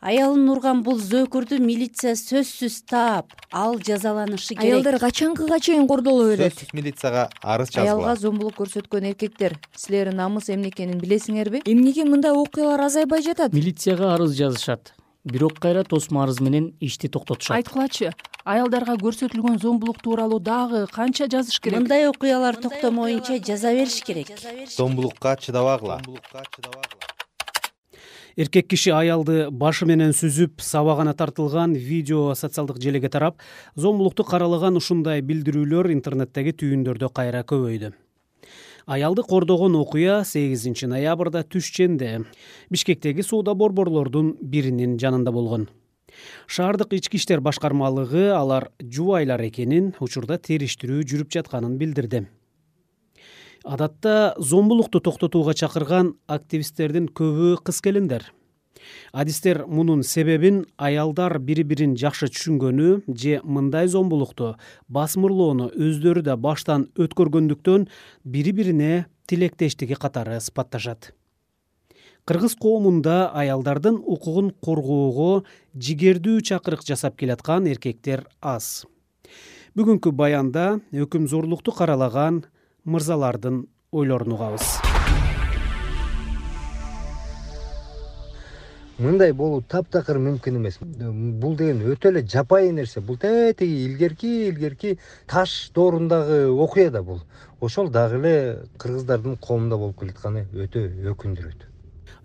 [0.00, 4.78] аялын урган бул зөөкүрдү милиция сөзсүз таап ал жазаланышы керек.
[4.78, 6.54] Аялдар качанкыга чейин кордоло берет?
[6.54, 11.64] Сөзсүз милицияга арыз жазгыла аялга зомбулук көрсөткөн эркектер силердин намыс эмне экенин билесиңерби?
[11.66, 13.52] Эмнеге мындай окуялар азайбай жатат?
[13.52, 14.94] Милицияга арыз жазышат.
[15.24, 17.56] Бирок кайра тосмо арыз менен ишти токтотушат.
[17.58, 18.12] Айткылачы
[18.46, 21.82] аялдарга көрсөтүлгөн зомбулук тууралуу дагы канча жазыш керек?
[21.82, 24.30] Мындай окуялар токтомоюнча жаза бериш керек.
[24.70, 26.00] Зомбулукка чыдабагыла
[28.38, 33.42] эркек киши аялды башы менен сүзүп сабагана тартылган видео социалдык желеге тарап
[33.74, 37.90] зомбулукту каралаган ушундай билдирүүлөр интернеттеги түйүндөрдө кайра көбөйдү.
[38.86, 42.22] Аялды кордогон окуя сегизинчи ноябрда түшченде.
[42.70, 45.68] Бишкектеги сууда борборлордун биринин жанында болгон.
[46.46, 52.28] Шаардык ички иштер башкармалыгы алар жубайлар экенин учурда териштирүү жүрүп жатканын билдирди
[53.64, 58.32] адатта зомбулукту токтотууга чакырган активисттердин көбү кыз келиндер.
[59.12, 64.54] Адистер мунун себебин аялдар бири бирин жакшы түшүнгөнү же мындай зомбулукту
[64.88, 67.88] басмырлоону өздөрү да баштан өткөргөндүктөн
[68.24, 71.12] бири бирине тилектештиги катары ыспатташат.
[72.28, 78.84] Кыргыз коомунда аялдардын укугун коргоого жигердүү чакырык жасап келаткан эркектер аз.
[79.76, 82.42] Бүгүнкү баянда өкүмзорлукту каралаган
[82.88, 84.78] мырзалардын ойлорун угабыз
[88.98, 90.78] мындай болуу таптакыр мүмкүн эмес.
[90.80, 93.00] Бул деген өтө эле жапайы нерсе.
[93.00, 97.22] Бул тетиги илгерки илгерки таш доорундагы окуя да бул.
[97.60, 98.34] Ошол дагы эле
[98.78, 101.66] кыргыздардын коомунда болуп келатканы өтө өкүндүрөт.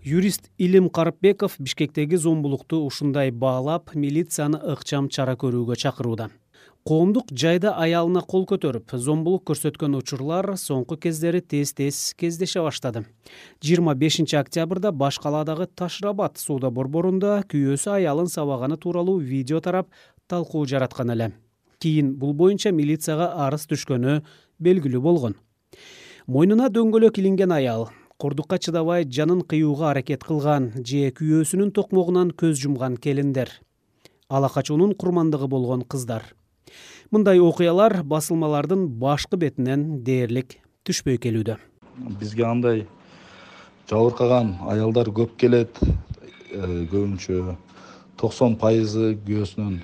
[0.04, 6.30] Юрист илим карыпбеков бишкектеги зомбулукту ушундай баалап милицияны ыкчам чара көрүүгө чакырууда
[6.84, 13.06] коомдук жайда аялына кол көтөрүп зомбулук көрсөткөн учурлар соңку кездери тез тез кездеше баштады.
[13.64, 19.88] Жыйырма бешинчи октябрда баш калаадагы ташрабад сууда борборунда күйөөсү аялын сабаганы тууралуу видео тарап
[20.28, 21.30] талкуу жараткан эле.
[21.80, 24.20] Кийин бул боюнча милицияга арыз түшкөнү
[24.60, 25.40] белгилүү болгон.
[26.26, 27.88] Мойнуна дөңгөлөк илинген аял
[28.20, 33.48] кордукка чыдабай жанын кыюуга аракет кылган же күйөөсүнүн токмогунан көз жумган келиндер.
[34.28, 36.34] Ала качуунун курмандыгы болгон кыздар
[37.10, 41.56] мындай окуялар басылмалардын башкы бетинен дээрлик түшпөй келүүдө.
[42.20, 42.86] Бизге андай
[43.90, 45.78] жабыркаган аялдар көп келет.
[46.54, 47.56] Э, көбүнчө
[48.16, 49.80] токсон пайызы күйөөсүнөн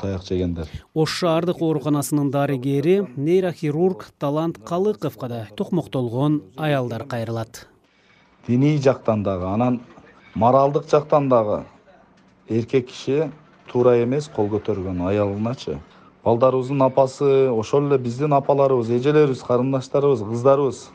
[0.00, 0.70] таяк жегендер.
[0.94, 7.66] Ош шаардык ооруканасынын дарыгери нейрохирург талант калыковго да токмоктолгон аялдар кайрылат.
[8.46, 9.80] Диний жактан дагы анан
[10.34, 11.64] моралдык жактан дагы
[12.48, 13.30] эркек киши
[13.70, 15.78] туура эмес кол көтөргөн аялыначы
[16.24, 20.90] балдарыбыздын апасы ошол эле биздин апаларыбыз эжелерибиз карындаштарыбыз кыздарыбыз.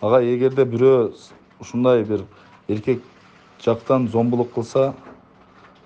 [0.00, 1.12] Ага эгерде бирөө
[1.60, 2.24] ушундай бир
[2.68, 3.02] эркек
[3.64, 4.94] жактан зомбулук кылса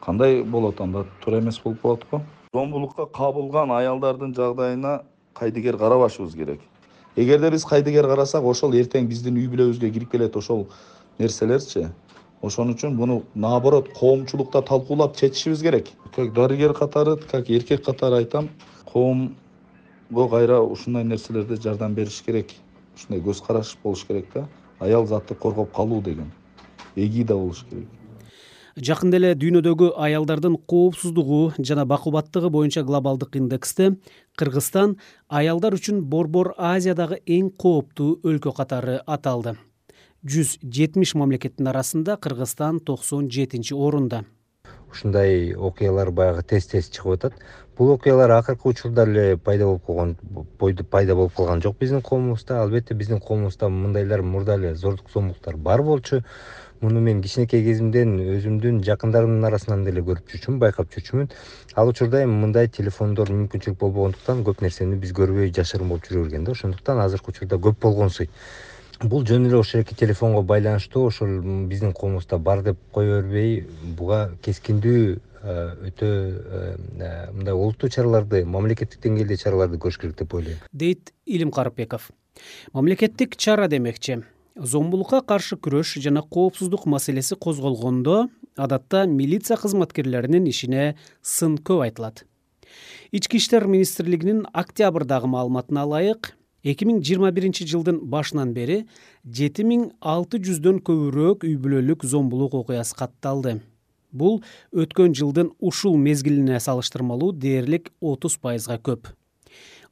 [0.00, 1.06] кандай болот анда?
[1.24, 2.20] Туура эмес болуп калат го.
[2.52, 5.02] Зомбулукка кабылган аялдардын жагдайына
[5.34, 6.60] кайдыгер карабашыбыз керек.
[7.16, 10.66] Эгерде биз кайдыгер карасак ошол эртең биздин үй бүлөбүзгө кирип келет ошол
[11.18, 11.88] нерселерчи
[12.42, 15.88] ошон үчүн муну наоборот коомчулукта талкуулап чечишибиз керек.
[16.14, 18.48] Как дарыгер катары как эркек катары айтам
[18.92, 22.54] коомго кайра ушундай нерселерде жардам бериш керек.
[22.96, 24.48] Ушундай көз караш болуш керек да.
[24.78, 26.32] Аял затты коргоп калуу деген.
[26.96, 27.88] Эгида болуш керек.
[28.76, 33.96] Жакында эле дүйнөдөгү аялдардын коопсуздугу жана бакубаттыгы боюнча глобалдык индексте
[34.38, 34.96] кыргызстан
[35.28, 39.56] аялдар үчүн борбор азиядагы эң кооптуу өлкө катары аталды
[40.20, 44.24] жүз жетимиш мамлекеттин арасында кыргызстан токсон жетинчи орунда.
[44.90, 47.34] Ушундай окуялар баягы тез тез чыгып атат.
[47.78, 50.16] Бул окуялар акыркы учурда эле пайда болуп калган
[50.90, 51.78] пайда болуп калган жок.
[51.78, 56.22] Биздин коомубузда албетте биздин коомубузда мындайлар мурда эле зордук зомбулуктар бар болчу.
[56.80, 61.30] Муну мен кичинекей кезимден өзүмдүн жакындарымдын арасынан деле көрүп жүрчүмүн байкап жүрчүмүн.
[61.76, 66.44] Ал учурда эми мындай телефондор мүмкүнчүлүк болбогондуктан көп нерсени биз көрбөй жашыруун болуп жүрө берген
[66.44, 68.30] да ошондуктан азыркы учурда көп болгонсуйт
[69.02, 73.64] бул жөн эле ошол эки телефонго байланыштуу ошол биздин коомубузда бар деп кое бербей
[73.96, 75.20] буга кескиндүү
[75.88, 76.08] өтө
[77.32, 80.58] мындай олуттуу чараларды мамлекеттик деңгээлде чараларды көрүш керек деп ойлойм.
[80.72, 82.10] Дейт илим карыпбеков
[82.72, 84.20] мамлекеттик чара демекчи.
[84.54, 92.26] Зомбулукка каршы күрөш жана коопсуздук маселеси козголгондо адатта милиция кызматкерлеринин ишине сын көп айтылат.
[93.12, 96.34] Ички иштер министрлигинин октябрдагы маалыматына ылайык
[96.64, 98.84] эки миң жыйырма биринчи жылдын башынан бери
[99.24, 103.60] жети миң алты жүздөн көбүрөөк үй бүлөлүк зомбулук окуясы катталды.
[104.12, 104.40] Бул
[104.74, 109.12] өткөн жылдын ушул мезгилине салыштырмалуу дээрлик отуз пайызга көп.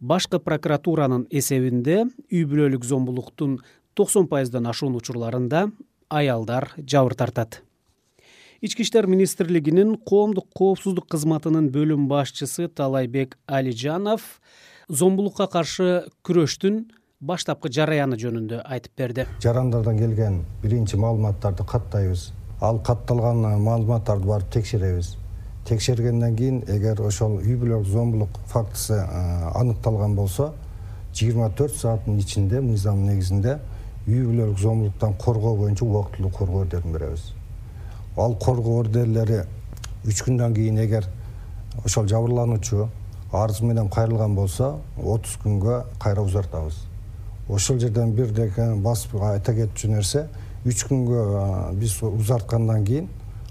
[0.01, 3.61] Башкы прокуратуранын эсебинде үй бүлөлүк зомбулуктун
[3.95, 5.69] токсон пайыздан ашуун учурларында
[6.09, 7.63] аялдар жабыр тартат
[8.61, 14.41] ички иштер министрлигинин коомдук коопсуздук кызматынын бөлүм башчысы таалайбек алижанов
[14.89, 16.81] зомбулукка каршы күрөштүн
[17.21, 19.27] баштапкы жараяны жөнүндө айтып берди.
[19.43, 22.33] Жарандардан келген биринчи маалыматтарды каттайбыз.
[22.61, 25.15] Ал катталган маалыматтарды барып текшеребиз.
[25.69, 28.99] Текшергенден кийин эгер ошол үй бүлөлүк зомбулук фактысы
[29.55, 30.53] аныкталган болсо
[31.15, 33.59] жыйырма төрт сааттын ичинде мыйзамдын негизинде
[34.07, 37.35] үй бүлөлүк зомбулуктан коргоо боюнча убактылуу коргоо ордерин беребиз
[38.19, 39.45] ал коргоо ордерлери
[40.07, 41.07] үч күндөн кийин эгер
[41.85, 42.89] ошол жабырлануучу
[43.33, 46.75] арызы менен кайрылган болсо отуз күнгө кайра узартабыз.
[47.49, 50.27] Ошол жерден бир деке басып айта кетчү нерсе
[50.67, 53.09] үч күнгө биз узарткандан кийин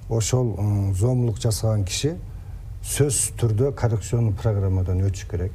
[0.09, 0.55] ошол
[0.99, 2.15] зомбулук жасаган киши
[2.83, 5.51] сөзсүз түрдө коррекционный программадан өтүш керек.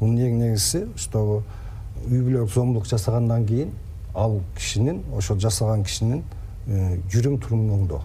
[0.00, 1.42] Мунун эң негизгиси что
[2.08, 3.72] үй бүлөлүк зомбулук жасагандан кийин
[4.14, 6.22] ал кишинин ошол жасаган кишинин
[6.66, 8.02] э, жүрүм турумун оңдоо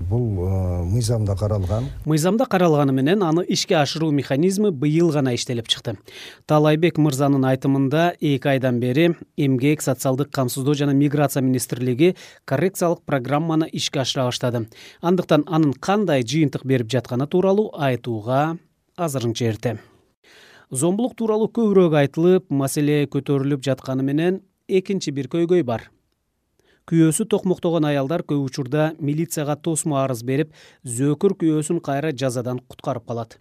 [0.00, 1.88] бул э, мыйзамда каралган.
[2.04, 5.98] Мыйзамда каралганы менен аны ишке ашыруу механизми быйыл гана иштелип чыкты.
[6.46, 14.00] Таалайбек мырзанын айтымында эки айдан бери эмгек социалдык камсыздоо жана миграция министрлиги коррекциялык программаны ишке
[14.00, 14.66] ашыра баштады.
[15.02, 18.58] Андыктан анын кандай жыйынтык берип жатканы тууралуу айтууга
[18.96, 19.78] азырынча эрте.
[20.70, 25.90] Зомбулук тууралуу көбүрөөк айтылып маселе көтөрүлүп жатканы менен экинчи бир көйгөй бар
[26.90, 30.50] күйөөсү токмоктогон аялдар көп учурда милицияга тосмо арыз берип
[30.82, 33.38] зөөкүр күйөөсүн кайра жазадан куткарып калат.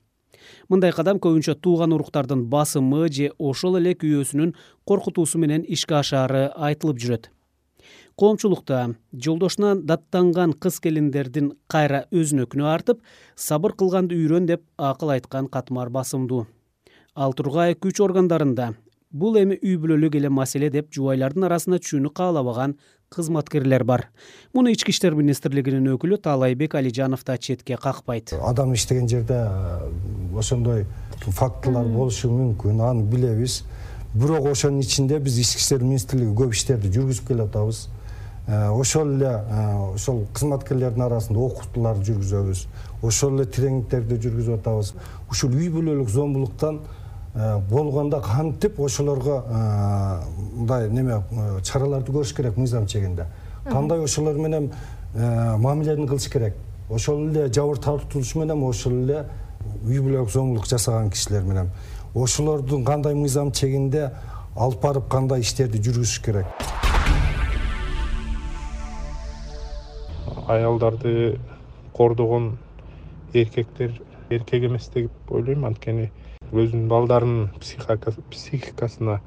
[0.69, 4.53] Мындай кадам көбүнчө тууган уруктардын басымы же ошол эле күйөөсүнүн
[4.85, 7.31] коркутуусу менен ишке ашаары айтылып жүрөт.
[8.15, 13.03] Коомчулукта жолдошуна даттанган кыз келиндердин кайра өзүнө күнөө артып
[13.35, 16.45] сабыр кылганды үйрөн деп акыл айткан катмар басымдуу
[17.19, 18.73] ал тургай күч органдарында
[19.11, 22.75] бул эми үй бүлөлүк эле маселе деп жубайлардын арасына түшүүнү каалабаган
[23.09, 24.07] кызматкерлер бар.
[24.53, 28.33] Муну ички иштер министрлигинин өкүлү таалайбек алижанов да четке какпайт.
[28.41, 29.39] Адам иштеген жерде
[30.37, 30.85] ошондой
[31.25, 32.81] фактылар болушу мүмкүн.
[32.81, 33.63] Аны билебиз.
[34.13, 37.87] Бирок ошонун ичинде биз ички иштер министрлиги көп иштерди жүргүзүп келатабыз.
[38.49, 39.33] Ошол эле
[39.93, 42.63] ошол кызматкерлердин арасында окутууларды жүргүзөбүз.
[43.03, 44.95] Ошол эле тренингтерди жүргүзүп атабыз.
[45.29, 46.98] Ушул үй бүлөлүк зомбулуктан Э,
[47.35, 50.21] болгондо кантип ошолорго э,
[50.55, 53.27] мындай неме э, чараларды көрүш керек мыйзам чегинде?
[53.69, 54.71] Кандай ошолор менен
[55.13, 56.55] мамилени кылыш керек?
[56.89, 59.25] Ошол эле жабыр тартуулуш менен ошол эле
[59.85, 61.69] үй бүлөлүк зомбулук жасаган кишилер менен.
[62.15, 64.09] Ошолордун кандай мыйзам чегинде
[64.55, 66.47] алып барып кандай иштерди жүргүзүш керек?
[70.47, 71.37] Аялдарды
[71.93, 72.57] кордогон
[73.33, 76.11] эркектер эркек эмес деп ойлойм анткени
[76.51, 79.19] өзүнүн балдарынын психикасына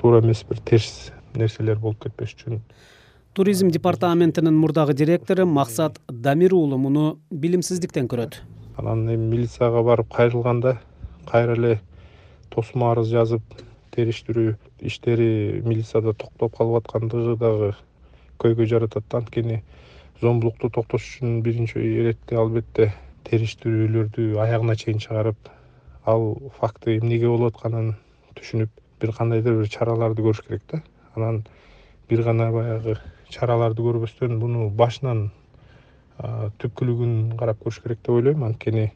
[0.00, 2.60] туура эмес бир терс нерселер болуп кетпеш үчүн.
[3.36, 8.40] Туризм департаментинин мурдагы директору максат дамир уулу муну билимсиздиктен көрөт.
[8.76, 10.78] Анан эми милицияга барып кайрылганда
[11.28, 11.80] кайра эле
[12.50, 13.42] тосмо арыз жазып
[13.96, 17.74] териштирүү иштери милицияда токтоп калып аткандыгы дагы
[18.38, 19.18] көйгөй жаратат да.
[19.18, 19.62] Анткени
[20.20, 22.92] зомбулукту токтотуш үчүн биринчи иретте албетте
[23.28, 25.36] териштирүүлөрдү аягына чейин чыгарып
[26.06, 27.94] ал факты эмнеге болуп атканын
[28.38, 28.70] түшүнүп
[29.02, 30.82] бир кандайдыр бир чараларды көрүш керек да.
[31.14, 31.42] Анан
[32.08, 32.96] бир гана баягы
[33.28, 35.30] чараларды көрбөстөн буну башынан
[36.62, 38.44] түпкүлүгүн карап көрүш керек деп ойлойм.
[38.44, 38.92] Анткени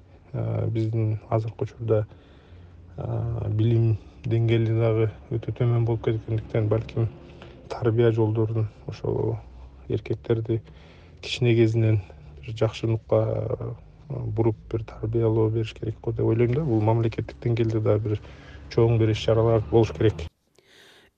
[0.71, 2.05] биздин азыркы учурда
[3.59, 7.09] билим деңгээли дагы өтө төмөн болуп кеткендиктен балким
[7.73, 9.37] тарбия жолдорун ошол
[9.89, 10.61] эркектерди
[11.23, 12.03] кичине кезинен
[12.45, 13.75] бир жакшы нукка
[14.11, 16.65] буруп бир тарбиялоо бериш керек го деп ойлойм да.
[16.65, 18.21] Бул мамлекеттик деңгээлде дагы бир
[18.71, 20.27] чоң бир иш чаралар болуш керек.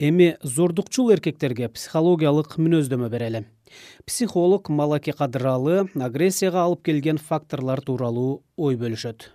[0.03, 3.45] Эми зордукчул эркектерге психологиялык мүнөздөмө берели.
[4.07, 9.29] Психолог малаке кадыралы агрессияга алып келген факторлор тууралуу ой бөлүшөт.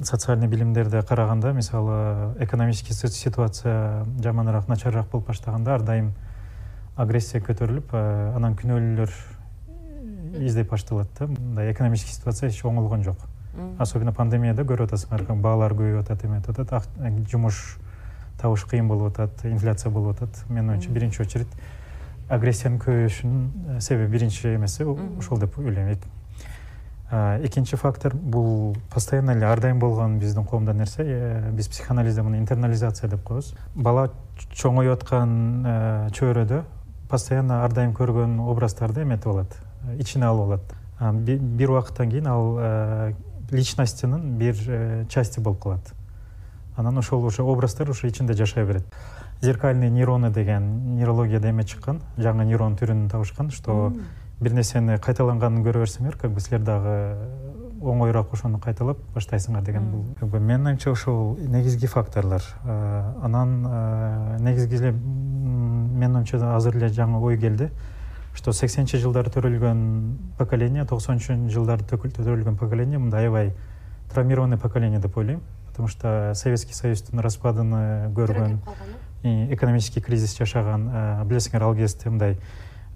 [0.00, 6.14] Социальный билимдерди караганда мисалы экономический ситуация жаманыраак начарыраак болуп баштаганда ар дайым
[6.96, 9.12] агрессия көтөрүлүп э, анан күнөөлүүлөр
[10.38, 11.26] издеп башталат да.
[11.26, 13.16] Мындай экономический ситуация эч оңолгон жок.
[13.78, 17.76] Особенно пандемияда көрүп атасыңар баалар көбөйүп атат эметип атат э, жумуш
[18.40, 20.44] табыш кыйын болуп атат инфляция болуп атат.
[20.48, 21.52] Менин оюмча биринчи очередь
[22.32, 25.98] агрессиянын көбөйүшүнүн себеби биринчи эмеси ушул деп ойлойм.
[27.44, 32.38] Экинчи фактор бул постоянно эле ар дайым болгон биздин коомдо нерсе э, биз психоанализде муну
[32.38, 33.52] интернализация деп коебуз.
[33.74, 34.08] Бала
[34.54, 35.34] чоңоюп аткан
[35.66, 36.62] э, чөйрөдө
[37.10, 39.58] постоянно ар дайым көргөн образдарды эметип алат
[39.98, 40.74] ичине алып алат.
[41.28, 43.12] Бир убакыттан кийин ал э,
[43.50, 45.92] личностинин бир э, части болуп калат.
[46.76, 48.84] Анан ошол уже образдар уже ичинде жашай берет.
[49.40, 53.92] Зеркальные нейроны деген нейрологияда эме чыккан жаңы нейрон түрүн табышкан что
[54.40, 57.16] бир нерсени кайталанганын көрө берсеңер как бы силер дагы
[57.82, 60.04] оңоюраак ошону кайталап баштайсыңар деген бул.
[60.20, 62.42] Как бы менин оюмча ушул негизги факторлор.
[62.64, 67.70] Анан негизги эле менин оюмча азыр эле жаңы ой келди
[68.34, 73.54] что сексенинчи жылдары төрөлгөн поколение токсонунчу жылдары төрөлгөн поколение мындай аябай
[74.12, 75.42] травмированный поколение деп ойлойм.
[75.68, 78.58] Потому что советский союздун распадын көргөн
[79.22, 80.90] экономический кризис жашаган
[81.24, 82.36] билесиңер ал кезде мындай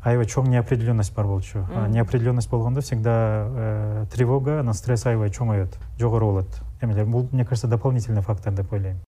[0.03, 1.65] аябай чоң неопределенность бар болчу.
[1.89, 6.63] Неопределенность болгондо всегда э, тревога анан стресс аябай чоңоет жогору болот.
[6.81, 8.99] Эмелер бул мне кажется дополнительный фактор деп ойлойм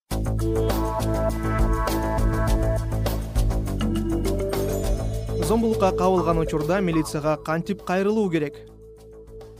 [5.48, 8.54] зомбулукка кабылган учурда милицияга кантип кайрылуу керек?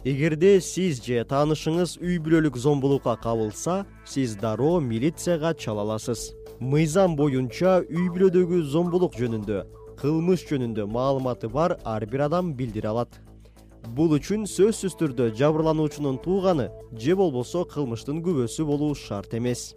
[0.04, 6.34] Эгерде сиз же таанышыңыз үй бүлөлүк зомбулукка кабылса сиз дароо милицияга чала аласыз.
[6.60, 9.62] Мыйзам боюнча үй бүлөдөгү зомбулук жөнүндө
[10.02, 13.16] кылмыш жөнүндө маалыматы бар ар бир адам билдире алат.
[13.96, 19.72] Бул үчүн сөзсүз түрдө жабырлануучунун тууганы же болбосо кылмыштын күбөсү болуу шарт эмес.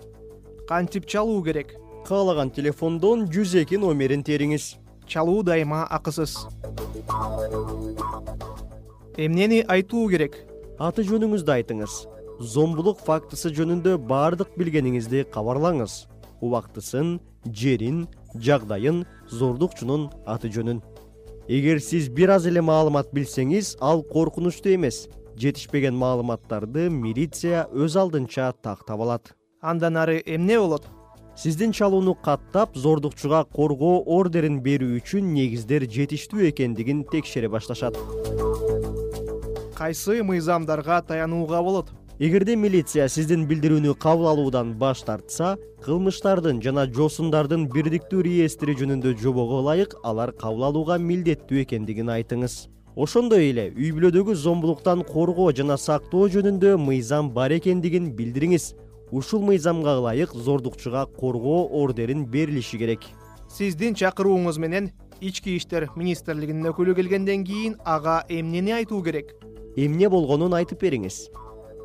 [0.67, 1.77] Кантип чалуу керек?
[2.03, 4.80] Каалаган телефондон жүз эки номерин териңиз
[5.11, 6.47] чалуу дайыма акысыз.
[9.17, 10.37] Эмнени айтуу керек?
[10.79, 11.95] Аты жөнүңүздү айтыңыз.
[12.39, 16.05] Зомбулук фактысы жөнүндө баардык билгениңизди кабарлаңыз.
[16.41, 20.79] Убактысын жерин жагдайын зордукчунун аты жөнүн.
[21.49, 25.09] Эгер сиз бир аз эле маалымат билсеңиз ал коркунучтуу эмес.
[25.35, 29.35] Жетишпеген маалыматтарды милиция өз алдынча тактап алат.
[29.61, 30.87] Андан ары эмне болот
[31.41, 37.97] сиздин чалууну каттап зордукчуга коргоо ордерин берүү үчүн негиздер жетиштүү экендигин текшере башташат.
[39.73, 41.87] Кайсы мыйзамдарга таянууга болот?
[42.19, 49.63] Эгерде милиция сиздин билдирүүнү кабыл алуудан баш тартса кылмыштардын жана жоосундардын бирдиктүү реестри жөнүндө жобого
[49.63, 52.67] ылайык алар кабыл алууга милдеттүү экендигин айтыңыз.
[52.93, 58.75] Ошондой эле үй бүлөдөгү зомбулуктан коргоо жана сактоо жөнүндө мыйзам бар экендигин билдириңиз
[59.11, 63.03] ушул мыйзамга ылайык зордукчуга коргоо ордерин берилиши керек.
[63.49, 69.35] Сиздин чакырууңуз менен ички иштер министрлигинин өкүлү келгенден кийин ага эмнени айтуу керек?
[69.75, 71.27] Эмне болгонун айтып бериңиз.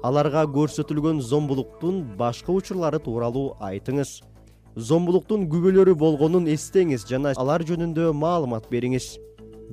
[0.07, 4.21] Аларга көрсөтүлгөн зомбулуктун башка учурлары тууралуу айтыңыз.
[4.77, 9.17] Зомбулуктун күбөлөрү болгонун эстеңиз жана алар жөнүндө маалымат бериңиз.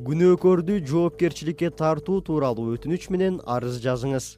[0.07, 4.38] Күнөөкөрдү жоопкерчиликке тартуу тууралуу өтүнүч менен арыз жазыңыз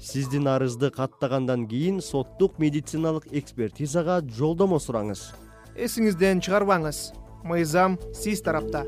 [0.00, 5.32] сиздин арызды каттагандан кийин соттук медициналык экспертизага жолдомо сураңыз
[5.76, 7.12] эсиңизден чыгарбаңыз.
[7.44, 8.84] Мыйзам сиз тарапта.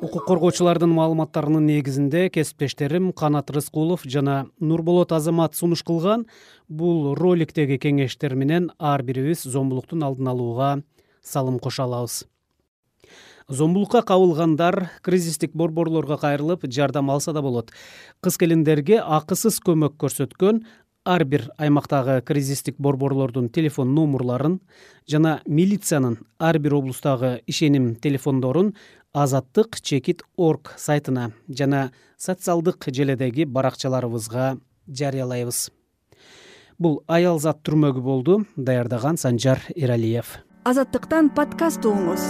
[0.00, 6.26] Укук коргоочулардын маалыматтарынын негизинде кесиптештерим канат рыскулов жана нурболот азамат сунуш кылган.
[6.68, 10.72] Бул роликтеги кеңештер менен ар бирибиз зомбулуктун алдын алууга
[11.22, 12.24] салым кошо алабыз
[13.50, 17.70] зомбулукка кабылгандар кризистик борборлорго кайрылып жардам алса да болот.
[18.22, 20.62] Кыз келиндерге акысыз көмөк көрсөткөн
[21.04, 24.60] ар бир аймактагы кризистик борборлордун телефон номурларын
[25.08, 28.74] жана милициянын ар бир облустагы ишеним телефондорун
[29.12, 35.70] азаттык чекит орг сайтына жана социалдык желедеги баракчаларыбызга жарыялайбыз.
[36.78, 40.38] Бул аял зат түрмөгү болду даярдаган санжар эралиев
[40.68, 42.24] азаттыктан подкаст угуңуз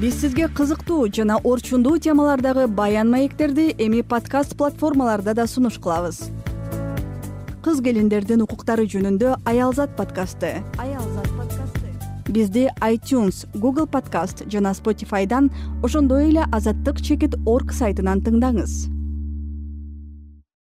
[0.00, 6.30] биз сизге кызыктуу жана орчундуу темалардагы баян маектерди эми подкаст платформаларда да сунуш кылабыз.
[7.60, 10.62] Кыз келиндердин укуктары жөнүндө аялзат подкасты.
[10.78, 12.32] Аялзат подкасты.
[12.32, 15.50] Бизди iтunes google подкаст жана spotifyдан
[15.82, 18.99] ошондой эле азаттык чекит орг сайтынан тыңдаңыз